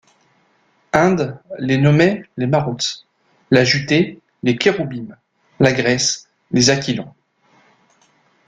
Inde 0.93 1.39
les 1.59 1.77
nommait 1.77 2.23
les 2.35 2.47
Marouts, 2.47 3.05
la 3.51 3.63
Judée 3.63 4.19
les 4.41 4.57
Kéroubims, 4.57 5.15
la 5.59 5.73
Grèce 5.73 6.27
les 6.49 6.71
Aquilons. 6.71 7.13